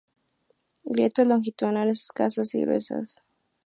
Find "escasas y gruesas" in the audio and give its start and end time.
2.01-3.21